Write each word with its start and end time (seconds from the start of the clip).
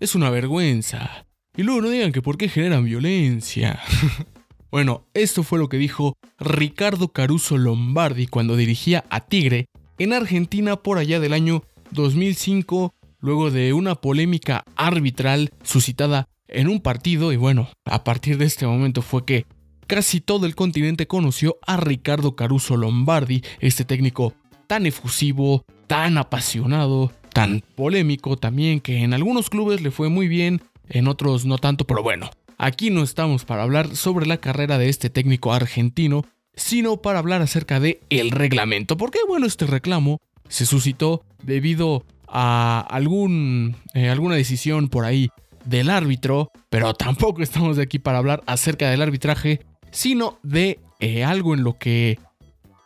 Es 0.00 0.14
una 0.14 0.30
vergüenza. 0.30 1.26
Y 1.56 1.64
luego 1.64 1.82
no 1.82 1.90
digan 1.90 2.12
que 2.12 2.22
por 2.22 2.38
qué 2.38 2.48
generan 2.48 2.84
violencia. 2.84 3.80
bueno, 4.70 5.04
esto 5.12 5.42
fue 5.42 5.58
lo 5.58 5.68
que 5.68 5.76
dijo 5.76 6.16
Ricardo 6.38 7.08
Caruso 7.08 7.58
Lombardi 7.58 8.28
cuando 8.28 8.54
dirigía 8.54 9.04
a 9.10 9.26
Tigre 9.26 9.66
en 9.98 10.12
Argentina 10.12 10.76
por 10.76 10.98
allá 10.98 11.18
del 11.18 11.32
año 11.32 11.64
2005, 11.90 12.94
luego 13.18 13.50
de 13.50 13.72
una 13.72 13.96
polémica 13.96 14.62
arbitral 14.76 15.50
suscitada 15.64 16.28
en 16.46 16.68
un 16.68 16.80
partido 16.80 17.32
y 17.32 17.36
bueno, 17.36 17.68
a 17.84 18.04
partir 18.04 18.38
de 18.38 18.44
este 18.44 18.66
momento 18.66 19.02
fue 19.02 19.24
que 19.24 19.46
casi 19.88 20.20
todo 20.20 20.46
el 20.46 20.54
continente 20.54 21.08
conoció 21.08 21.58
a 21.66 21.76
Ricardo 21.76 22.36
Caruso 22.36 22.76
Lombardi, 22.76 23.42
este 23.58 23.84
técnico 23.84 24.32
tan 24.68 24.86
efusivo, 24.86 25.64
tan 25.88 26.18
apasionado, 26.18 27.10
tan 27.38 27.62
polémico 27.76 28.36
también, 28.36 28.80
que 28.80 29.04
en 29.04 29.14
algunos 29.14 29.48
clubes 29.48 29.80
le 29.80 29.92
fue 29.92 30.08
muy 30.08 30.26
bien, 30.26 30.60
en 30.88 31.06
otros 31.06 31.44
no 31.44 31.58
tanto, 31.58 31.86
pero 31.86 32.02
bueno, 32.02 32.30
aquí 32.56 32.90
no 32.90 33.04
estamos 33.04 33.44
para 33.44 33.62
hablar 33.62 33.94
sobre 33.94 34.26
la 34.26 34.38
carrera 34.38 34.76
de 34.76 34.88
este 34.88 35.08
técnico 35.08 35.52
argentino, 35.52 36.24
sino 36.56 36.96
para 36.96 37.20
hablar 37.20 37.40
acerca 37.40 37.78
de 37.78 38.00
el 38.10 38.32
reglamento, 38.32 38.96
porque 38.96 39.20
bueno, 39.28 39.46
este 39.46 39.66
reclamo 39.66 40.20
se 40.48 40.66
suscitó 40.66 41.22
debido 41.42 42.04
a 42.26 42.80
algún, 42.90 43.76
eh, 43.94 44.08
alguna 44.08 44.34
decisión 44.34 44.88
por 44.88 45.04
ahí 45.04 45.30
del 45.64 45.90
árbitro, 45.90 46.50
pero 46.70 46.92
tampoco 46.94 47.42
estamos 47.42 47.76
de 47.76 47.84
aquí 47.84 48.00
para 48.00 48.18
hablar 48.18 48.42
acerca 48.46 48.90
del 48.90 49.02
arbitraje, 49.02 49.60
sino 49.92 50.40
de 50.42 50.80
eh, 50.98 51.22
algo 51.22 51.54
en 51.54 51.62
lo 51.62 51.78
que 51.78 52.18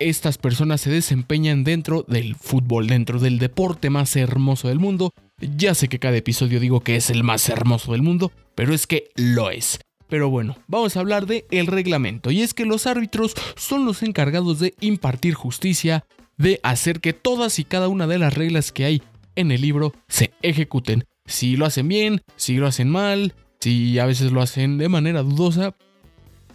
estas 0.09 0.39
personas 0.39 0.81
se 0.81 0.91
desempeñan 0.91 1.65
dentro 1.65 2.05
del 2.09 2.37
fútbol, 2.37 2.87
dentro 2.87 3.19
del 3.19 3.39
deporte 3.39 3.91
más 3.91 4.17
hermoso 4.17 4.69
del 4.69 4.79
mundo. 4.79 5.13
Ya 5.41 5.75
sé 5.75 5.89
que 5.89 5.99
cada 5.99 6.17
episodio 6.17 6.61
digo 6.61 6.81
que 6.81 6.97
es 6.97 7.11
el 7.11 7.25
más 7.25 7.49
hermoso 7.49 7.93
del 7.93 8.03
mundo, 8.03 8.33
pero 8.55 8.75
es 8.75 8.87
que 8.87 9.11
lo 9.17 9.51
es. 9.51 9.81
Pero 10.09 10.29
bueno, 10.29 10.57
vamos 10.67 10.97
a 10.97 11.01
hablar 11.01 11.27
de 11.27 11.47
el 11.51 11.67
reglamento 11.67 12.31
y 12.31 12.43
es 12.43 12.53
que 12.53 12.67
los 12.67 12.87
árbitros 12.87 13.35
son 13.57 13.87
los 13.87 14.03
encargados 14.03 14.59
de 14.59 14.75
impartir 14.81 15.35
justicia, 15.35 16.05
de 16.37 16.61
hacer 16.63 17.01
que 17.01 17.13
todas 17.13 17.59
y 17.59 17.65
cada 17.65 17.89
una 17.89 18.07
de 18.07 18.19
las 18.19 18.35
reglas 18.35 18.73
que 18.73 18.85
hay 18.85 19.03
en 19.37 19.51
el 19.51 19.63
libro 19.63 19.95
se 20.09 20.33
ejecuten. 20.43 21.05
Si 21.25 21.57
lo 21.57 21.65
hacen 21.65 21.89
bien, 21.89 22.23
si 22.37 22.57
lo 22.57 22.67
hacen 22.67 22.91
mal, 22.91 23.35
si 23.61 23.99
a 23.99 24.07
veces 24.07 24.33
lo 24.33 24.43
hacen 24.43 24.77
de 24.77 24.89
manera 24.89 25.23
dudosa, 25.23 25.75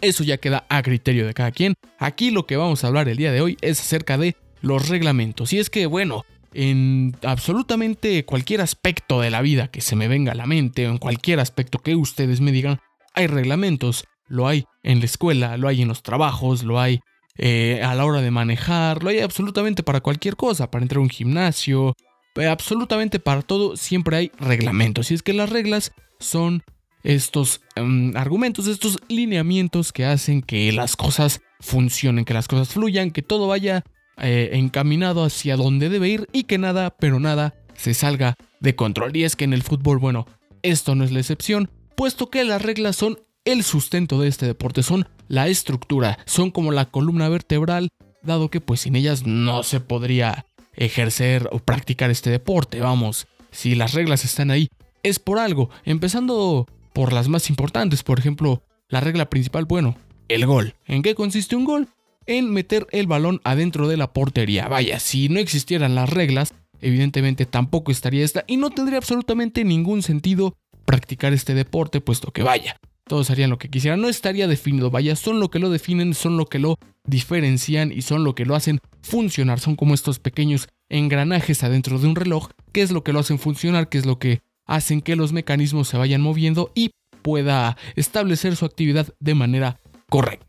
eso 0.00 0.24
ya 0.24 0.38
queda 0.38 0.64
a 0.68 0.82
criterio 0.82 1.26
de 1.26 1.34
cada 1.34 1.50
quien. 1.50 1.74
Aquí 1.98 2.30
lo 2.30 2.46
que 2.46 2.56
vamos 2.56 2.82
a 2.82 2.88
hablar 2.88 3.08
el 3.08 3.16
día 3.16 3.32
de 3.32 3.40
hoy 3.40 3.56
es 3.60 3.80
acerca 3.80 4.18
de 4.18 4.36
los 4.60 4.88
reglamentos. 4.88 5.52
Y 5.52 5.58
es 5.58 5.70
que, 5.70 5.86
bueno, 5.86 6.24
en 6.54 7.16
absolutamente 7.22 8.24
cualquier 8.24 8.60
aspecto 8.60 9.20
de 9.20 9.30
la 9.30 9.42
vida 9.42 9.68
que 9.68 9.80
se 9.80 9.96
me 9.96 10.08
venga 10.08 10.32
a 10.32 10.36
la 10.36 10.46
mente, 10.46 10.86
o 10.86 10.90
en 10.90 10.98
cualquier 10.98 11.40
aspecto 11.40 11.78
que 11.78 11.94
ustedes 11.94 12.40
me 12.40 12.52
digan, 12.52 12.80
hay 13.14 13.26
reglamentos. 13.26 14.04
Lo 14.26 14.46
hay 14.46 14.66
en 14.82 14.98
la 14.98 15.06
escuela, 15.06 15.56
lo 15.56 15.68
hay 15.68 15.80
en 15.80 15.88
los 15.88 16.02
trabajos, 16.02 16.62
lo 16.62 16.78
hay 16.78 17.00
eh, 17.38 17.80
a 17.82 17.94
la 17.94 18.04
hora 18.04 18.20
de 18.20 18.30
manejar, 18.30 19.02
lo 19.02 19.10
hay 19.10 19.20
absolutamente 19.20 19.82
para 19.82 20.00
cualquier 20.00 20.36
cosa, 20.36 20.70
para 20.70 20.82
entrar 20.82 20.98
a 20.98 21.02
un 21.02 21.08
gimnasio, 21.08 21.94
eh, 22.34 22.46
absolutamente 22.46 23.20
para 23.20 23.42
todo 23.42 23.76
siempre 23.76 24.16
hay 24.16 24.32
reglamentos. 24.38 25.10
Y 25.10 25.14
es 25.14 25.22
que 25.22 25.32
las 25.32 25.50
reglas 25.50 25.92
son 26.20 26.62
estos 27.02 27.60
em, 27.76 28.16
argumentos, 28.16 28.66
estos 28.66 28.98
lineamientos 29.08 29.92
que 29.92 30.04
hacen 30.04 30.42
que 30.42 30.72
las 30.72 30.96
cosas 30.96 31.40
funcionen, 31.60 32.24
que 32.24 32.34
las 32.34 32.48
cosas 32.48 32.68
fluyan, 32.68 33.10
que 33.10 33.22
todo 33.22 33.48
vaya 33.48 33.84
eh, 34.20 34.50
encaminado 34.52 35.24
hacia 35.24 35.56
donde 35.56 35.88
debe 35.88 36.08
ir 36.08 36.28
y 36.32 36.44
que 36.44 36.58
nada, 36.58 36.90
pero 36.90 37.20
nada, 37.20 37.54
se 37.74 37.94
salga 37.94 38.34
de 38.60 38.74
control. 38.74 39.16
Y 39.16 39.24
es 39.24 39.36
que 39.36 39.44
en 39.44 39.52
el 39.52 39.62
fútbol, 39.62 39.98
bueno, 39.98 40.26
esto 40.62 40.94
no 40.94 41.04
es 41.04 41.12
la 41.12 41.20
excepción, 41.20 41.70
puesto 41.96 42.30
que 42.30 42.44
las 42.44 42.62
reglas 42.62 42.96
son 42.96 43.18
el 43.44 43.62
sustento 43.62 44.20
de 44.20 44.28
este 44.28 44.46
deporte, 44.46 44.82
son 44.82 45.08
la 45.28 45.48
estructura, 45.48 46.18
son 46.26 46.50
como 46.50 46.72
la 46.72 46.86
columna 46.86 47.28
vertebral, 47.28 47.88
dado 48.22 48.50
que 48.50 48.60
pues 48.60 48.80
sin 48.80 48.96
ellas 48.96 49.24
no 49.24 49.62
se 49.62 49.80
podría 49.80 50.46
ejercer 50.74 51.48
o 51.50 51.58
practicar 51.58 52.10
este 52.10 52.30
deporte, 52.30 52.80
vamos, 52.80 53.26
si 53.50 53.74
las 53.74 53.94
reglas 53.94 54.24
están 54.24 54.50
ahí, 54.50 54.68
es 55.02 55.18
por 55.18 55.38
algo, 55.38 55.70
empezando 55.84 56.66
por 56.92 57.12
las 57.12 57.28
más 57.28 57.50
importantes, 57.50 58.02
por 58.02 58.18
ejemplo, 58.18 58.62
la 58.88 59.00
regla 59.00 59.28
principal, 59.28 59.64
bueno, 59.64 59.96
el 60.28 60.46
gol. 60.46 60.74
¿En 60.86 61.02
qué 61.02 61.14
consiste 61.14 61.56
un 61.56 61.64
gol? 61.64 61.88
En 62.26 62.50
meter 62.50 62.86
el 62.90 63.06
balón 63.06 63.40
adentro 63.44 63.88
de 63.88 63.96
la 63.96 64.12
portería. 64.12 64.68
Vaya, 64.68 64.98
si 65.00 65.28
no 65.28 65.40
existieran 65.40 65.94
las 65.94 66.10
reglas, 66.10 66.54
evidentemente 66.80 67.46
tampoco 67.46 67.90
estaría 67.90 68.24
esta 68.24 68.44
y 68.46 68.56
no 68.56 68.70
tendría 68.70 68.98
absolutamente 68.98 69.64
ningún 69.64 70.02
sentido 70.02 70.54
practicar 70.84 71.32
este 71.32 71.54
deporte, 71.54 72.00
puesto 72.00 72.32
que 72.32 72.42
vaya, 72.42 72.78
todos 73.08 73.30
harían 73.30 73.50
lo 73.50 73.58
que 73.58 73.68
quisieran, 73.68 74.00
no 74.00 74.08
estaría 74.08 74.46
definido, 74.46 74.90
vaya, 74.90 75.16
son 75.16 75.40
lo 75.40 75.50
que 75.50 75.58
lo 75.58 75.70
definen, 75.70 76.14
son 76.14 76.36
lo 76.36 76.46
que 76.46 76.58
lo 76.58 76.78
diferencian 77.04 77.90
y 77.92 78.02
son 78.02 78.24
lo 78.24 78.34
que 78.34 78.44
lo 78.44 78.54
hacen 78.54 78.80
funcionar, 79.02 79.60
son 79.60 79.76
como 79.76 79.94
estos 79.94 80.18
pequeños 80.18 80.68
engranajes 80.88 81.64
adentro 81.64 81.98
de 81.98 82.06
un 82.06 82.16
reloj, 82.16 82.50
que 82.72 82.82
es 82.82 82.90
lo 82.90 83.02
que 83.02 83.12
lo 83.12 83.20
hacen 83.20 83.38
funcionar, 83.38 83.88
que 83.88 83.98
es 83.98 84.06
lo 84.06 84.18
que 84.18 84.40
hacen 84.68 85.00
que 85.00 85.16
los 85.16 85.32
mecanismos 85.32 85.88
se 85.88 85.96
vayan 85.96 86.20
moviendo 86.20 86.70
y 86.76 86.90
pueda 87.22 87.76
establecer 87.96 88.54
su 88.54 88.64
actividad 88.64 89.12
de 89.18 89.34
manera 89.34 89.80
correcta. 90.08 90.46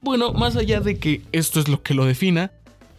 Bueno, 0.00 0.32
más 0.32 0.56
allá 0.56 0.80
de 0.80 0.98
que 0.98 1.20
esto 1.32 1.60
es 1.60 1.68
lo 1.68 1.82
que 1.82 1.94
lo 1.94 2.06
defina, 2.06 2.50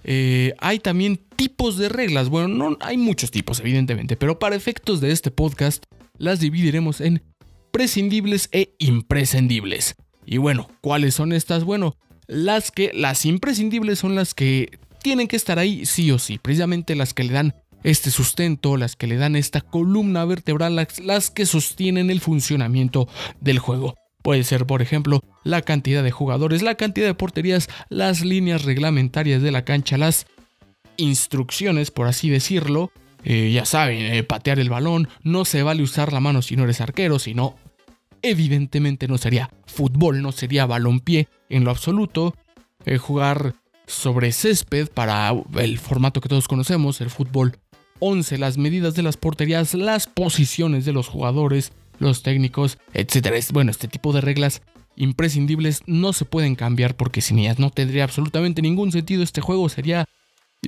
eh, 0.03 0.53
hay 0.59 0.79
también 0.79 1.17
tipos 1.35 1.77
de 1.77 1.89
reglas. 1.89 2.29
Bueno, 2.29 2.47
no 2.47 2.77
hay 2.81 2.97
muchos 2.97 3.31
tipos, 3.31 3.59
evidentemente, 3.59 4.15
pero 4.15 4.39
para 4.39 4.55
efectos 4.55 5.01
de 5.01 5.11
este 5.11 5.31
podcast 5.31 5.83
las 6.17 6.39
dividiremos 6.39 7.01
en 7.01 7.23
prescindibles 7.71 8.49
e 8.51 8.75
imprescindibles. 8.79 9.95
Y 10.25 10.37
bueno, 10.37 10.69
¿cuáles 10.81 11.15
son 11.15 11.33
estas? 11.33 11.63
Bueno, 11.63 11.97
las 12.27 12.71
que 12.71 12.91
las 12.93 13.25
imprescindibles 13.25 13.99
son 13.99 14.15
las 14.15 14.33
que 14.33 14.79
tienen 15.01 15.27
que 15.27 15.35
estar 15.35 15.59
ahí 15.59 15.85
sí 15.85 16.11
o 16.11 16.19
sí, 16.19 16.37
precisamente 16.37 16.95
las 16.95 17.13
que 17.13 17.25
le 17.25 17.33
dan 17.33 17.55
este 17.83 18.11
sustento, 18.11 18.77
las 18.77 18.95
que 18.95 19.07
le 19.07 19.17
dan 19.17 19.35
esta 19.35 19.61
columna 19.61 20.25
vertebral, 20.25 20.75
las, 20.75 21.29
que 21.31 21.45
sostienen 21.45 22.09
el 22.09 22.21
funcionamiento 22.21 23.07
del 23.41 23.59
juego. 23.59 23.95
Puede 24.21 24.43
ser, 24.43 24.65
por 24.65 24.81
ejemplo, 24.81 25.21
la 25.43 25.61
cantidad 25.61 26.03
de 26.03 26.11
jugadores, 26.11 26.61
la 26.61 26.75
cantidad 26.75 27.07
de 27.07 27.13
porterías, 27.13 27.67
las 27.89 28.23
líneas 28.23 28.63
reglamentarias 28.63 29.41
de 29.41 29.51
la 29.51 29.65
cancha, 29.65 29.97
las 29.97 30.27
instrucciones, 30.95 31.91
por 31.91 32.07
así 32.07 32.29
decirlo. 32.29 32.91
Eh, 33.25 33.51
ya 33.53 33.65
saben, 33.65 33.99
eh, 33.99 34.23
patear 34.23 34.59
el 34.59 34.69
balón, 34.69 35.07
no 35.23 35.45
se 35.45 35.63
vale 35.63 35.83
usar 35.83 36.11
la 36.11 36.19
mano 36.19 36.41
si 36.41 36.55
no 36.55 36.63
eres 36.63 36.81
arquero, 36.81 37.19
sino 37.19 37.55
evidentemente 38.21 39.07
no 39.07 39.17
sería 39.17 39.49
fútbol, 39.65 40.21
no 40.21 40.31
sería 40.31 40.65
balonpié 40.65 41.27
en 41.49 41.63
lo 41.63 41.71
absoluto. 41.71 42.35
Eh, 42.85 42.97
jugar 42.97 43.55
sobre 43.87 44.31
césped 44.31 44.89
para 44.89 45.33
el 45.57 45.77
formato 45.79 46.21
que 46.21 46.29
todos 46.29 46.47
conocemos, 46.47 47.01
el 47.01 47.09
fútbol 47.09 47.59
11 48.05 48.37
las 48.37 48.57
medidas 48.57 48.95
de 48.95 49.03
las 49.03 49.15
porterías, 49.15 49.73
las 49.73 50.07
posiciones 50.07 50.83
de 50.83 50.91
los 50.91 51.07
jugadores, 51.07 51.71
los 51.99 52.21
técnicos, 52.21 52.77
etc. 52.93 53.33
Bueno, 53.53 53.71
este 53.71 53.87
tipo 53.87 54.11
de 54.11 54.19
reglas 54.19 54.61
imprescindibles 54.97 55.81
no 55.85 56.11
se 56.11 56.25
pueden 56.25 56.55
cambiar 56.55 56.95
porque 56.95 57.21
sin 57.21 57.39
ellas 57.39 57.59
no 57.59 57.69
tendría 57.69 58.03
absolutamente 58.03 58.61
ningún 58.61 58.91
sentido 58.91 59.23
este 59.23 59.39
juego, 59.39 59.69
sería 59.69 60.05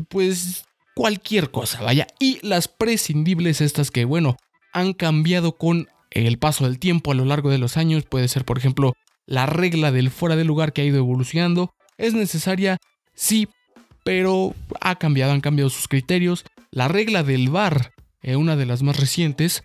pues 0.07 0.65
cualquier 0.95 1.51
cosa, 1.51 1.81
vaya. 1.81 2.07
Y 2.19 2.39
las 2.41 2.69
prescindibles 2.69 3.59
estas 3.59 3.91
que, 3.91 4.05
bueno, 4.05 4.37
han 4.71 4.93
cambiado 4.93 5.57
con 5.57 5.89
el 6.11 6.39
paso 6.39 6.63
del 6.63 6.79
tiempo 6.79 7.11
a 7.11 7.15
lo 7.15 7.25
largo 7.25 7.49
de 7.49 7.57
los 7.57 7.75
años, 7.75 8.05
puede 8.05 8.29
ser 8.29 8.45
por 8.45 8.57
ejemplo 8.57 8.93
la 9.25 9.45
regla 9.45 9.91
del 9.91 10.09
fuera 10.09 10.37
de 10.37 10.45
lugar 10.45 10.71
que 10.71 10.81
ha 10.81 10.85
ido 10.85 10.97
evolucionando, 10.97 11.73
es 11.97 12.13
necesaria, 12.13 12.77
sí, 13.13 13.49
pero 14.05 14.53
ha 14.79 14.95
cambiado, 14.95 15.33
han 15.33 15.41
cambiado 15.41 15.69
sus 15.69 15.89
criterios, 15.89 16.45
la 16.75 16.89
regla 16.89 17.23
del 17.23 17.49
VAR, 17.49 17.93
eh, 18.21 18.35
una 18.35 18.57
de 18.57 18.65
las 18.65 18.83
más 18.83 18.99
recientes, 18.99 19.63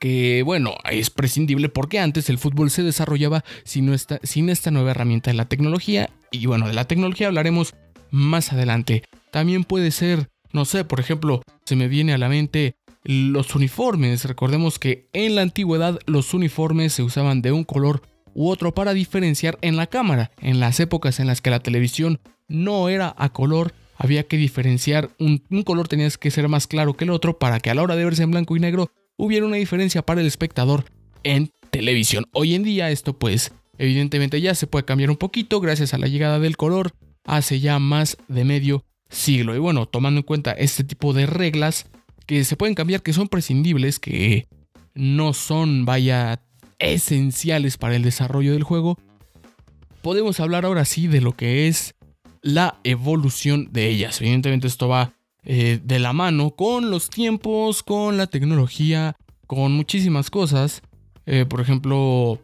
que 0.00 0.42
bueno, 0.44 0.74
es 0.90 1.10
prescindible 1.10 1.68
porque 1.68 2.00
antes 2.00 2.28
el 2.28 2.38
fútbol 2.38 2.70
se 2.70 2.82
desarrollaba 2.82 3.44
sin 3.64 3.92
esta, 3.92 4.18
sin 4.24 4.48
esta 4.48 4.72
nueva 4.72 4.90
herramienta 4.90 5.30
de 5.30 5.36
la 5.36 5.48
tecnología. 5.48 6.10
Y 6.32 6.46
bueno, 6.46 6.66
de 6.66 6.74
la 6.74 6.86
tecnología 6.86 7.28
hablaremos 7.28 7.74
más 8.10 8.52
adelante. 8.52 9.04
También 9.30 9.62
puede 9.62 9.92
ser, 9.92 10.28
no 10.52 10.64
sé, 10.64 10.84
por 10.84 10.98
ejemplo, 10.98 11.40
se 11.64 11.76
me 11.76 11.86
viene 11.86 12.12
a 12.12 12.18
la 12.18 12.28
mente 12.28 12.74
los 13.04 13.54
uniformes. 13.54 14.24
Recordemos 14.24 14.80
que 14.80 15.08
en 15.12 15.36
la 15.36 15.42
antigüedad 15.42 16.00
los 16.06 16.34
uniformes 16.34 16.92
se 16.92 17.04
usaban 17.04 17.42
de 17.42 17.52
un 17.52 17.62
color 17.62 18.02
u 18.34 18.50
otro 18.50 18.74
para 18.74 18.92
diferenciar 18.92 19.56
en 19.62 19.76
la 19.76 19.86
cámara. 19.86 20.32
En 20.40 20.58
las 20.58 20.80
épocas 20.80 21.20
en 21.20 21.28
las 21.28 21.40
que 21.40 21.50
la 21.50 21.60
televisión 21.60 22.20
no 22.48 22.88
era 22.88 23.14
a 23.16 23.28
color, 23.28 23.72
había 23.98 24.22
que 24.22 24.36
diferenciar, 24.36 25.10
un, 25.18 25.38
color 25.64 25.88
tenía 25.88 26.08
que 26.08 26.30
ser 26.30 26.48
más 26.48 26.68
claro 26.68 26.94
que 26.94 27.04
el 27.04 27.10
otro 27.10 27.38
para 27.38 27.58
que 27.58 27.68
a 27.68 27.74
la 27.74 27.82
hora 27.82 27.96
de 27.96 28.04
verse 28.04 28.22
en 28.22 28.30
blanco 28.30 28.56
y 28.56 28.60
negro 28.60 28.92
hubiera 29.16 29.44
una 29.44 29.56
diferencia 29.56 30.02
para 30.02 30.20
el 30.20 30.26
espectador 30.26 30.84
en 31.24 31.50
televisión. 31.70 32.24
Hoy 32.32 32.54
en 32.54 32.62
día 32.62 32.90
esto 32.90 33.18
pues 33.18 33.52
evidentemente 33.76 34.40
ya 34.40 34.54
se 34.54 34.68
puede 34.68 34.84
cambiar 34.84 35.10
un 35.10 35.16
poquito 35.16 35.60
gracias 35.60 35.94
a 35.94 35.98
la 35.98 36.06
llegada 36.06 36.38
del 36.38 36.56
color 36.56 36.92
hace 37.24 37.58
ya 37.58 37.80
más 37.80 38.16
de 38.28 38.44
medio 38.44 38.84
siglo. 39.10 39.56
Y 39.56 39.58
bueno, 39.58 39.86
tomando 39.86 40.20
en 40.20 40.24
cuenta 40.24 40.52
este 40.52 40.84
tipo 40.84 41.12
de 41.12 41.26
reglas 41.26 41.86
que 42.24 42.44
se 42.44 42.56
pueden 42.56 42.76
cambiar, 42.76 43.02
que 43.02 43.12
son 43.12 43.28
prescindibles, 43.28 43.98
que 43.98 44.46
no 44.94 45.32
son, 45.32 45.84
vaya, 45.84 46.40
esenciales 46.78 47.76
para 47.78 47.96
el 47.96 48.02
desarrollo 48.02 48.52
del 48.52 48.62
juego, 48.62 48.96
podemos 50.02 50.38
hablar 50.38 50.64
ahora 50.64 50.84
sí 50.84 51.08
de 51.08 51.20
lo 51.20 51.32
que 51.32 51.66
es 51.66 51.94
la 52.48 52.80
evolución 52.82 53.68
de 53.72 53.88
ellas. 53.88 54.22
Evidentemente 54.22 54.66
esto 54.66 54.88
va 54.88 55.12
eh, 55.44 55.80
de 55.84 55.98
la 55.98 56.14
mano 56.14 56.50
con 56.52 56.90
los 56.90 57.10
tiempos, 57.10 57.82
con 57.82 58.16
la 58.16 58.26
tecnología, 58.26 59.16
con 59.46 59.72
muchísimas 59.72 60.30
cosas. 60.30 60.80
Eh, 61.26 61.44
por 61.46 61.60
ejemplo, 61.60 62.40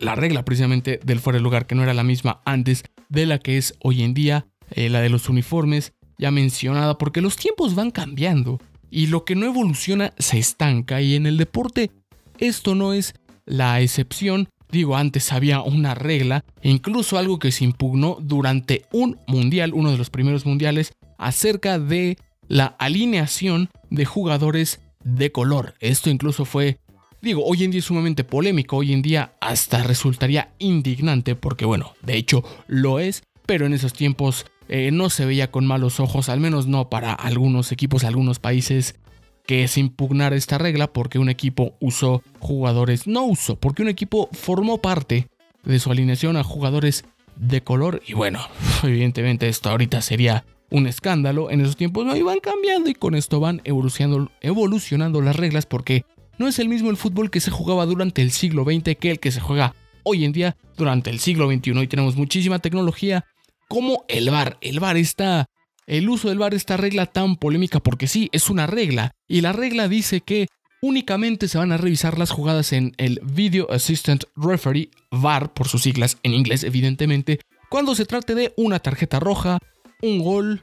la 0.00 0.16
regla 0.16 0.44
precisamente 0.44 0.98
del 1.04 1.20
fuera 1.20 1.38
de 1.38 1.44
lugar, 1.44 1.66
que 1.66 1.76
no 1.76 1.84
era 1.84 1.94
la 1.94 2.02
misma 2.02 2.40
antes 2.44 2.82
de 3.08 3.26
la 3.26 3.38
que 3.38 3.56
es 3.56 3.74
hoy 3.84 4.02
en 4.02 4.14
día, 4.14 4.46
eh, 4.72 4.88
la 4.90 5.00
de 5.00 5.10
los 5.10 5.28
uniformes, 5.28 5.92
ya 6.18 6.32
mencionada, 6.32 6.98
porque 6.98 7.20
los 7.20 7.36
tiempos 7.36 7.76
van 7.76 7.92
cambiando 7.92 8.60
y 8.90 9.06
lo 9.06 9.24
que 9.24 9.36
no 9.36 9.46
evoluciona 9.46 10.12
se 10.18 10.40
estanca 10.40 11.00
y 11.00 11.14
en 11.14 11.26
el 11.26 11.36
deporte 11.36 11.92
esto 12.38 12.74
no 12.74 12.92
es 12.92 13.14
la 13.46 13.80
excepción. 13.80 14.48
Digo, 14.74 14.96
antes 14.96 15.30
había 15.30 15.60
una 15.60 15.94
regla 15.94 16.44
e 16.60 16.68
incluso 16.68 17.16
algo 17.16 17.38
que 17.38 17.52
se 17.52 17.62
impugnó 17.62 18.18
durante 18.20 18.86
un 18.90 19.20
mundial, 19.28 19.72
uno 19.72 19.92
de 19.92 19.98
los 19.98 20.10
primeros 20.10 20.46
mundiales, 20.46 20.94
acerca 21.16 21.78
de 21.78 22.18
la 22.48 22.74
alineación 22.80 23.70
de 23.90 24.04
jugadores 24.04 24.80
de 25.04 25.30
color. 25.30 25.74
Esto 25.78 26.10
incluso 26.10 26.44
fue, 26.44 26.80
digo, 27.22 27.44
hoy 27.44 27.62
en 27.62 27.70
día 27.70 27.78
es 27.78 27.84
sumamente 27.84 28.24
polémico, 28.24 28.78
hoy 28.78 28.92
en 28.92 29.02
día 29.02 29.34
hasta 29.40 29.84
resultaría 29.84 30.52
indignante 30.58 31.36
porque 31.36 31.64
bueno, 31.64 31.92
de 32.02 32.16
hecho 32.16 32.42
lo 32.66 32.98
es, 32.98 33.22
pero 33.46 33.66
en 33.66 33.74
esos 33.74 33.92
tiempos 33.92 34.44
eh, 34.68 34.90
no 34.90 35.08
se 35.08 35.24
veía 35.24 35.52
con 35.52 35.66
malos 35.66 36.00
ojos, 36.00 36.28
al 36.28 36.40
menos 36.40 36.66
no 36.66 36.90
para 36.90 37.12
algunos 37.12 37.70
equipos, 37.70 38.02
algunos 38.02 38.40
países 38.40 38.96
que 39.46 39.68
se 39.68 39.80
impugnara 39.80 40.36
esta 40.36 40.58
regla 40.58 40.92
porque 40.92 41.18
un 41.18 41.28
equipo 41.28 41.74
usó 41.80 42.22
jugadores, 42.38 43.06
no 43.06 43.24
usó, 43.24 43.56
porque 43.56 43.82
un 43.82 43.88
equipo 43.88 44.28
formó 44.32 44.78
parte 44.78 45.28
de 45.64 45.78
su 45.78 45.90
alineación 45.90 46.36
a 46.36 46.44
jugadores 46.44 47.04
de 47.36 47.62
color. 47.62 48.02
Y 48.06 48.14
bueno, 48.14 48.40
evidentemente 48.82 49.48
esto 49.48 49.70
ahorita 49.70 50.00
sería 50.00 50.44
un 50.70 50.86
escándalo, 50.86 51.50
en 51.50 51.60
esos 51.60 51.76
tiempos 51.76 52.04
no 52.04 52.16
iban 52.16 52.40
cambiando 52.40 52.90
y 52.90 52.94
con 52.94 53.14
esto 53.14 53.38
van 53.38 53.60
evolucionando, 53.64 54.30
evolucionando 54.40 55.20
las 55.20 55.36
reglas 55.36 55.66
porque 55.66 56.04
no 56.38 56.48
es 56.48 56.58
el 56.58 56.68
mismo 56.68 56.90
el 56.90 56.96
fútbol 56.96 57.30
que 57.30 57.40
se 57.40 57.50
jugaba 57.50 57.86
durante 57.86 58.22
el 58.22 58.32
siglo 58.32 58.64
XX 58.64 58.96
que 58.98 59.10
el 59.12 59.20
que 59.20 59.30
se 59.30 59.40
juega 59.40 59.74
hoy 60.02 60.24
en 60.24 60.32
día 60.32 60.56
durante 60.76 61.10
el 61.10 61.20
siglo 61.20 61.48
XXI 61.48 61.82
y 61.82 61.86
tenemos 61.86 62.16
muchísima 62.16 62.58
tecnología 62.58 63.24
como 63.68 64.04
el 64.08 64.30
VAR. 64.30 64.58
El 64.60 64.80
VAR 64.80 64.96
está 64.96 65.48
el 65.86 66.08
uso 66.08 66.28
del 66.28 66.38
VAR, 66.38 66.54
esta 66.54 66.76
regla 66.76 67.06
tan 67.06 67.36
polémica, 67.36 67.80
porque 67.80 68.06
sí, 68.06 68.28
es 68.32 68.50
una 68.50 68.66
regla, 68.66 69.12
y 69.28 69.40
la 69.40 69.52
regla 69.52 69.88
dice 69.88 70.20
que 70.20 70.48
únicamente 70.80 71.48
se 71.48 71.58
van 71.58 71.72
a 71.72 71.76
revisar 71.76 72.18
las 72.18 72.30
jugadas 72.30 72.72
en 72.72 72.92
el 72.98 73.20
Video 73.22 73.70
Assistant 73.70 74.24
Referee, 74.36 74.90
VAR 75.10 75.52
por 75.54 75.68
sus 75.68 75.82
siglas 75.82 76.18
en 76.22 76.34
inglés 76.34 76.64
evidentemente, 76.64 77.40
cuando 77.70 77.94
se 77.94 78.04
trate 78.04 78.34
de 78.34 78.52
una 78.56 78.78
tarjeta 78.78 79.18
roja, 79.18 79.58
un 80.02 80.20
gol 80.22 80.62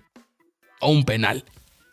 o 0.79 0.91
un 0.91 1.03
penal. 1.03 1.43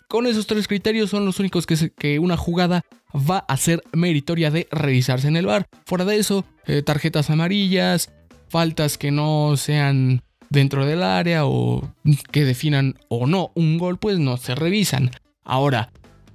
Con 0.08 0.26
esos 0.26 0.46
tres 0.46 0.69
criterios 0.69 1.10
son 1.10 1.24
los 1.24 1.38
únicos 1.38 1.66
que, 1.66 2.19
una 2.19 2.36
jugada 2.36 2.82
va 3.14 3.38
a 3.38 3.56
ser 3.56 3.82
meritoria 3.92 4.50
de 4.50 4.69
revisarse 4.70 5.28
en 5.28 5.36
el 5.36 5.46
VAR. 5.46 5.66
Fuera 5.86 6.04
de 6.04 6.16
eso, 6.16 6.44
eh, 6.66 6.82
tarjetas 6.82 7.31
amarillas, 7.31 8.10
faltas 8.48 8.96
que 8.96 9.10
no 9.10 9.56
sean 9.56 10.22
dentro 10.50 10.86
del 10.86 11.02
área 11.02 11.46
o 11.46 11.92
que 12.30 12.44
definan 12.44 12.94
o 13.08 13.26
no 13.26 13.50
un 13.54 13.78
gol, 13.78 13.98
pues 13.98 14.18
no 14.18 14.36
se 14.36 14.54
revisan. 14.54 15.10
Ahora, 15.44 15.90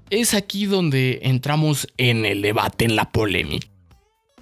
es 0.10 0.34
aquí 0.34 0.66
donde 0.66 1.20
entramos 1.24 1.88
en 1.98 2.26
el 2.26 2.42
debate, 2.42 2.86
en 2.86 2.96
la 2.96 3.12
polémica. 3.12 3.68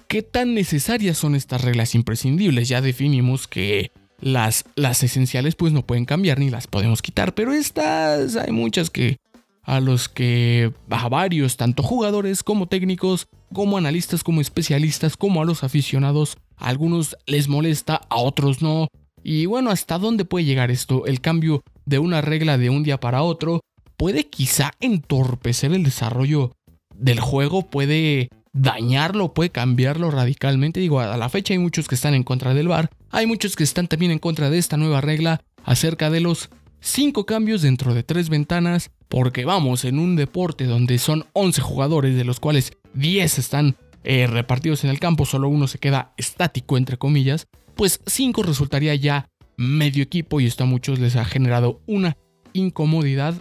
¿Qué 0.08 0.22
tan 0.22 0.54
necesarias 0.54 1.16
son 1.16 1.34
estas 1.34 1.62
reglas 1.62 1.94
imprescindibles? 1.94 2.68
Ya 2.68 2.82
definimos 2.82 3.48
que 3.48 3.90
las, 4.20 4.64
las 4.76 5.02
esenciales 5.02 5.54
pues 5.54 5.72
no 5.72 5.86
pueden 5.86 6.04
cambiar 6.04 6.38
ni 6.38 6.50
las 6.50 6.66
podemos 6.66 7.00
quitar, 7.00 7.34
pero 7.34 7.52
estas 7.52 8.36
hay 8.36 8.52
muchas 8.52 8.90
que 8.90 9.16
a 9.62 9.80
los 9.80 10.08
que 10.08 10.72
a 10.90 11.08
varios, 11.08 11.56
tanto 11.56 11.82
jugadores 11.82 12.42
como 12.42 12.66
técnicos, 12.66 13.28
como 13.52 13.78
analistas, 13.78 14.24
como 14.24 14.40
especialistas, 14.40 15.16
como 15.16 15.40
a 15.40 15.44
los 15.44 15.64
aficionados, 15.64 16.36
a 16.56 16.68
algunos 16.68 17.16
les 17.26 17.48
molesta, 17.48 18.00
a 18.08 18.16
otros 18.16 18.60
no, 18.60 18.88
y 19.22 19.46
bueno, 19.46 19.70
¿hasta 19.70 19.98
dónde 19.98 20.24
puede 20.24 20.44
llegar 20.44 20.70
esto? 20.70 21.06
El 21.06 21.20
cambio 21.20 21.62
de 21.84 21.98
una 21.98 22.20
regla 22.20 22.58
de 22.58 22.70
un 22.70 22.82
día 22.82 22.98
para 22.98 23.22
otro 23.22 23.60
puede 23.96 24.28
quizá 24.28 24.72
entorpecer 24.80 25.72
el 25.72 25.84
desarrollo 25.84 26.52
del 26.96 27.20
juego, 27.20 27.70
puede 27.70 28.28
dañarlo, 28.52 29.32
puede 29.32 29.50
cambiarlo 29.50 30.10
radicalmente. 30.10 30.80
Digo, 30.80 31.00
a 31.00 31.16
la 31.16 31.28
fecha 31.28 31.54
hay 31.54 31.58
muchos 31.58 31.88
que 31.88 31.94
están 31.94 32.14
en 32.14 32.22
contra 32.22 32.54
del 32.54 32.68
VAR, 32.68 32.90
hay 33.10 33.26
muchos 33.26 33.56
que 33.56 33.64
están 33.64 33.88
también 33.88 34.12
en 34.12 34.18
contra 34.18 34.50
de 34.50 34.58
esta 34.58 34.76
nueva 34.76 35.00
regla 35.00 35.42
acerca 35.64 36.10
de 36.10 36.20
los 36.20 36.50
5 36.80 37.24
cambios 37.26 37.62
dentro 37.62 37.94
de 37.94 38.02
3 38.02 38.28
ventanas, 38.28 38.90
porque 39.08 39.44
vamos, 39.44 39.84
en 39.84 39.98
un 39.98 40.16
deporte 40.16 40.64
donde 40.64 40.98
son 40.98 41.26
11 41.32 41.60
jugadores, 41.60 42.16
de 42.16 42.24
los 42.24 42.40
cuales 42.40 42.72
10 42.94 43.38
están 43.38 43.76
eh, 44.04 44.26
repartidos 44.26 44.82
en 44.82 44.90
el 44.90 44.98
campo, 44.98 45.24
solo 45.26 45.48
uno 45.48 45.68
se 45.68 45.78
queda 45.78 46.12
estático, 46.16 46.76
entre 46.76 46.98
comillas, 46.98 47.46
pues 47.74 48.00
5 48.06 48.42
resultaría 48.42 48.94
ya 48.94 49.28
medio 49.56 50.02
equipo 50.02 50.40
y 50.40 50.46
esto 50.46 50.64
a 50.64 50.66
muchos 50.66 50.98
les 50.98 51.16
ha 51.16 51.24
generado 51.24 51.80
una 51.86 52.16
incomodidad, 52.52 53.34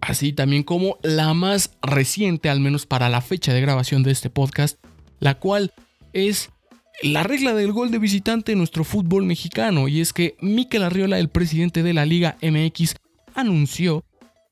así 0.00 0.32
también 0.32 0.62
como 0.62 0.98
la 1.02 1.34
más 1.34 1.76
reciente, 1.82 2.48
al 2.48 2.60
menos 2.60 2.86
para 2.86 3.08
la 3.08 3.20
fecha 3.20 3.52
de 3.52 3.60
grabación 3.60 4.02
de 4.02 4.12
este 4.12 4.30
podcast, 4.30 4.78
la 5.20 5.38
cual 5.38 5.72
es 6.12 6.50
la 7.02 7.22
regla 7.22 7.54
del 7.54 7.72
gol 7.72 7.90
de 7.90 7.98
visitante 7.98 8.52
en 8.52 8.58
nuestro 8.58 8.84
fútbol 8.84 9.24
mexicano, 9.24 9.88
y 9.88 10.00
es 10.00 10.12
que 10.12 10.36
Mikel 10.40 10.82
Arriola, 10.82 11.18
el 11.18 11.28
presidente 11.28 11.82
de 11.82 11.94
la 11.94 12.06
Liga 12.06 12.36
MX, 12.42 12.94
anunció 13.34 14.04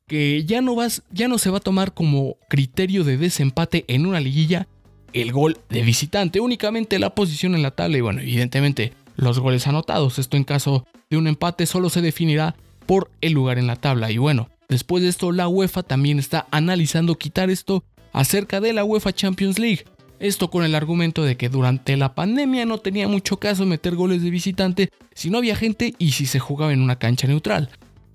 que 0.06 0.44
ya 0.44 0.61
no, 0.61 0.75
vas, 0.75 1.02
ya 1.11 1.28
no 1.28 1.38
se 1.38 1.50
va 1.50 1.59
a 1.59 1.61
tomar 1.61 1.94
como 1.94 2.37
criterio 2.49 3.04
de 3.04 3.16
desempate 3.16 3.85
en 3.88 4.06
una 4.06 4.21
liguilla 4.21 4.66
el 5.12 5.33
gol 5.33 5.59
de 5.69 5.83
visitante, 5.83 6.40
únicamente 6.40 6.99
la 6.99 7.14
posición 7.14 7.54
en 7.54 7.62
la 7.62 7.73
tabla 7.73 7.99
y 7.99 8.00
bueno, 8.00 8.21
evidentemente 8.21 8.92
los 9.16 9.38
goles 9.38 9.66
anotados. 9.66 10.19
Esto 10.19 10.37
en 10.37 10.45
caso 10.45 10.87
de 11.11 11.16
un 11.16 11.26
empate 11.26 11.66
solo 11.66 11.90
se 11.90 12.00
definirá 12.00 12.57
por 12.87 13.11
el 13.21 13.33
lugar 13.33 13.59
en 13.59 13.66
la 13.66 13.76
tabla. 13.76 14.11
Y 14.11 14.19
bueno, 14.19 14.49
después 14.69 15.02
de 15.02 15.09
esto 15.09 15.33
la 15.33 15.49
UEFA 15.49 15.83
también 15.83 16.19
está 16.19 16.47
analizando 16.50 17.16
quitar 17.16 17.50
esto 17.50 17.85
acerca 18.12 18.61
de 18.61 18.73
la 18.73 18.85
UEFA 18.85 19.12
Champions 19.12 19.59
League. 19.59 19.85
Esto 20.19 20.50
con 20.50 20.64
el 20.64 20.76
argumento 20.76 21.25
de 21.25 21.37
que 21.37 21.49
durante 21.49 21.97
la 21.97 22.14
pandemia 22.14 22.64
no 22.64 22.78
tenía 22.78 23.09
mucho 23.09 23.38
caso 23.38 23.66
meter 23.66 23.97
goles 23.97 24.23
de 24.23 24.31
visitante 24.31 24.88
si 25.14 25.31
no 25.31 25.38
había 25.38 25.57
gente 25.57 25.95
y 25.99 26.12
si 26.12 26.26
se 26.26 26.38
jugaba 26.38 26.73
en 26.73 26.81
una 26.81 26.97
cancha 26.97 27.26
neutral. 27.26 27.71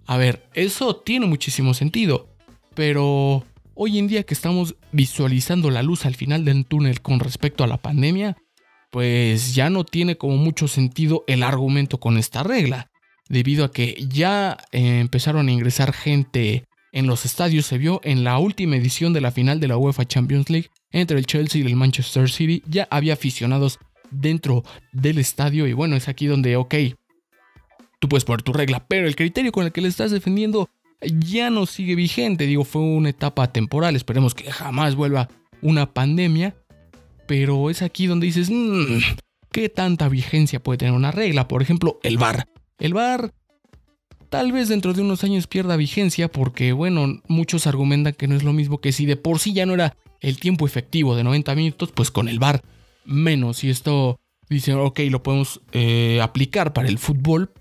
A 0.05 0.15
ver, 0.15 0.41
eso 0.53 0.95
tiene 0.95 1.25
muchísimo 1.25 1.73
sentido, 1.73 2.29
pero 2.75 3.43
hoy 3.73 3.99
en 3.99 4.07
día 4.07 4.23
que 4.23 4.33
estamos 4.33 4.75
visualizando 4.97 5.69
la 5.69 5.83
luz 5.83 6.07
al 6.07 6.15
final 6.15 6.43
del 6.43 6.65
túnel 6.65 7.01
con 7.01 7.19
respecto 7.19 7.63
a 7.63 7.67
la 7.67 7.77
pandemia, 7.77 8.35
pues 8.89 9.53
ya 9.53 9.69
no 9.69 9.83
tiene 9.83 10.17
como 10.17 10.37
mucho 10.37 10.67
sentido 10.67 11.23
el 11.27 11.43
argumento 11.43 11.99
con 11.99 12.17
esta 12.17 12.41
regla, 12.41 12.89
debido 13.29 13.63
a 13.63 13.71
que 13.71 13.95
ya 14.09 14.57
eh, 14.71 14.99
empezaron 14.99 15.47
a 15.47 15.51
ingresar 15.51 15.93
gente 15.93 16.65
en 16.91 17.05
los 17.05 17.25
estadios, 17.25 17.67
se 17.67 17.77
vio 17.77 18.01
en 18.03 18.23
la 18.23 18.39
última 18.39 18.75
edición 18.75 19.13
de 19.13 19.21
la 19.21 19.31
final 19.31 19.59
de 19.59 19.67
la 19.67 19.77
UEFA 19.77 20.07
Champions 20.07 20.49
League 20.49 20.71
entre 20.91 21.19
el 21.19 21.27
Chelsea 21.27 21.61
y 21.61 21.65
el 21.65 21.75
Manchester 21.75 22.27
City, 22.27 22.63
ya 22.67 22.87
había 22.89 23.13
aficionados 23.13 23.77
dentro 24.09 24.63
del 24.93 25.19
estadio 25.19 25.67
y 25.67 25.73
bueno, 25.73 25.95
es 25.95 26.07
aquí 26.07 26.25
donde, 26.25 26.55
ok, 26.55 26.73
tú 27.99 28.09
puedes 28.09 28.25
poner 28.25 28.41
tu 28.41 28.51
regla, 28.51 28.83
pero 28.87 29.05
el 29.05 29.15
criterio 29.15 29.51
con 29.51 29.65
el 29.65 29.71
que 29.71 29.81
le 29.81 29.89
estás 29.89 30.09
defendiendo 30.09 30.71
ya 31.01 31.49
no 31.49 31.65
sigue 31.65 31.95
vigente. 31.95 32.45
Digo, 32.45 32.63
fue 32.63 32.81
una 32.81 33.09
etapa 33.09 33.51
temporal. 33.51 33.95
Esperemos 33.95 34.33
que 34.35 34.51
jamás 34.51 34.95
vuelva 34.95 35.29
una 35.61 35.93
pandemia. 35.93 36.55
Pero 37.27 37.69
es 37.69 37.81
aquí 37.81 38.07
donde 38.07 38.27
dices, 38.27 38.49
mm, 38.49 38.99
¿qué 39.51 39.69
tanta 39.69 40.07
vigencia 40.07 40.61
puede 40.63 40.77
tener 40.77 40.93
una 40.93 41.11
regla? 41.11 41.47
Por 41.47 41.61
ejemplo, 41.61 41.99
el 42.03 42.17
bar. 42.17 42.47
El 42.79 42.93
bar 42.93 43.33
tal 44.29 44.51
vez 44.51 44.69
dentro 44.69 44.93
de 44.93 45.01
unos 45.01 45.23
años 45.23 45.47
pierda 45.47 45.75
vigencia 45.75 46.29
porque, 46.29 46.71
bueno, 46.71 47.21
muchos 47.27 47.67
argumentan 47.67 48.13
que 48.13 48.27
no 48.27 48.35
es 48.35 48.43
lo 48.43 48.53
mismo 48.53 48.79
que 48.79 48.91
si 48.91 49.05
de 49.05 49.17
por 49.17 49.39
sí 49.39 49.53
ya 49.53 49.65
no 49.65 49.73
era 49.73 49.95
el 50.21 50.39
tiempo 50.39 50.65
efectivo 50.65 51.15
de 51.15 51.23
90 51.23 51.55
minutos, 51.55 51.91
pues 51.93 52.11
con 52.11 52.27
el 52.27 52.39
VAR 52.39 52.61
menos. 53.05 53.63
Y 53.63 53.69
esto 53.69 54.19
dice, 54.49 54.73
ok, 54.73 54.99
lo 55.09 55.23
podemos 55.23 55.61
eh, 55.71 56.19
aplicar 56.21 56.73
para 56.73 56.87
el 56.87 56.97
fútbol 56.97 57.51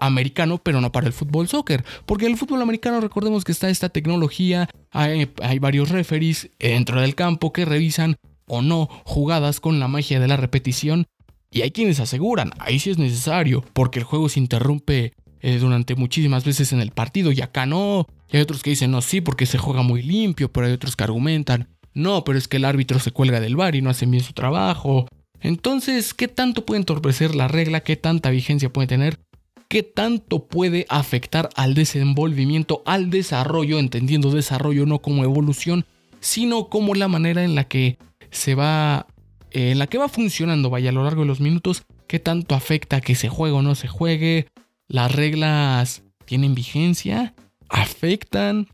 americano, 0.00 0.58
pero 0.58 0.80
no 0.80 0.92
para 0.92 1.06
el 1.06 1.12
fútbol 1.12 1.48
soccer. 1.48 1.84
Porque 2.04 2.26
el 2.26 2.36
fútbol 2.36 2.62
americano 2.62 3.00
recordemos 3.00 3.44
que 3.44 3.52
está 3.52 3.68
esta 3.68 3.88
tecnología, 3.88 4.68
hay, 4.90 5.30
hay 5.42 5.58
varios 5.58 5.90
referees 5.90 6.50
dentro 6.58 7.00
del 7.00 7.14
campo 7.14 7.52
que 7.52 7.64
revisan 7.64 8.16
o 8.46 8.62
no 8.62 8.88
jugadas 9.04 9.60
con 9.60 9.80
la 9.80 9.88
magia 9.88 10.20
de 10.20 10.28
la 10.28 10.36
repetición. 10.36 11.06
Y 11.50 11.62
hay 11.62 11.70
quienes 11.70 12.00
aseguran, 12.00 12.50
ahí 12.58 12.78
sí 12.78 12.90
es 12.90 12.98
necesario, 12.98 13.64
porque 13.72 14.00
el 14.00 14.04
juego 14.04 14.28
se 14.28 14.40
interrumpe 14.40 15.12
eh, 15.40 15.58
durante 15.58 15.94
muchísimas 15.94 16.44
veces 16.44 16.72
en 16.72 16.80
el 16.80 16.90
partido 16.90 17.32
y 17.32 17.40
acá 17.40 17.66
no. 17.66 18.06
Y 18.30 18.36
hay 18.36 18.42
otros 18.42 18.62
que 18.62 18.70
dicen, 18.70 18.90
no, 18.90 19.00
sí, 19.00 19.20
porque 19.20 19.46
se 19.46 19.58
juega 19.58 19.82
muy 19.82 20.02
limpio, 20.02 20.50
pero 20.52 20.66
hay 20.66 20.72
otros 20.72 20.96
que 20.96 21.04
argumentan, 21.04 21.68
no, 21.94 22.24
pero 22.24 22.36
es 22.36 22.48
que 22.48 22.58
el 22.58 22.64
árbitro 22.64 22.98
se 22.98 23.12
cuelga 23.12 23.40
del 23.40 23.56
bar 23.56 23.74
y 23.74 23.80
no 23.80 23.90
hace 23.90 24.06
bien 24.06 24.22
su 24.22 24.32
trabajo. 24.32 25.06
Entonces, 25.40 26.14
¿qué 26.14 26.28
tanto 26.28 26.66
puede 26.66 26.80
entorpecer 26.80 27.34
la 27.34 27.48
regla? 27.48 27.80
¿Qué 27.80 27.96
tanta 27.96 28.30
vigencia 28.30 28.72
puede 28.72 28.88
tener? 28.88 29.18
¿Qué 29.68 29.82
tanto 29.82 30.46
puede 30.46 30.86
afectar 30.88 31.48
al 31.56 31.74
desenvolvimiento, 31.74 32.82
al 32.86 33.10
desarrollo, 33.10 33.78
entendiendo 33.78 34.30
desarrollo 34.30 34.86
no 34.86 35.00
como 35.00 35.24
evolución, 35.24 35.84
sino 36.20 36.68
como 36.68 36.94
la 36.94 37.08
manera 37.08 37.42
en 37.42 37.54
la 37.54 37.64
que 37.64 37.98
se 38.30 38.54
va, 38.54 39.06
eh, 39.50 39.72
en 39.72 39.78
la 39.78 39.88
que 39.88 39.98
va 39.98 40.08
funcionando, 40.08 40.70
vaya, 40.70 40.90
a 40.90 40.92
lo 40.92 41.02
largo 41.02 41.22
de 41.22 41.28
los 41.28 41.40
minutos, 41.40 41.84
qué 42.06 42.20
tanto 42.20 42.54
afecta 42.54 43.00
que 43.00 43.16
se 43.16 43.28
juegue 43.28 43.56
o 43.56 43.62
no 43.62 43.74
se 43.74 43.88
juegue, 43.88 44.46
las 44.88 45.12
reglas 45.12 46.04
tienen 46.26 46.54
vigencia, 46.54 47.34
afectan, 47.68 48.68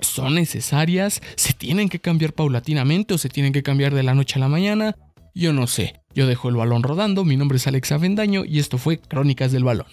son 0.00 0.34
necesarias, 0.34 1.22
se 1.36 1.52
tienen 1.52 1.88
que 1.88 2.00
cambiar 2.00 2.32
paulatinamente 2.32 3.14
o 3.14 3.18
se 3.18 3.28
tienen 3.28 3.52
que 3.52 3.62
cambiar 3.62 3.94
de 3.94 4.02
la 4.02 4.14
noche 4.14 4.36
a 4.36 4.40
la 4.40 4.48
mañana, 4.48 4.96
yo 5.34 5.52
no 5.52 5.66
sé. 5.66 6.00
Yo 6.14 6.26
dejo 6.26 6.48
el 6.48 6.56
balón 6.56 6.82
rodando, 6.82 7.24
mi 7.24 7.36
nombre 7.36 7.56
es 7.56 7.66
Alex 7.66 7.92
Avendaño 7.92 8.44
y 8.44 8.58
esto 8.58 8.76
fue 8.76 8.98
Crónicas 8.98 9.50
del 9.52 9.64
Balón. 9.64 9.86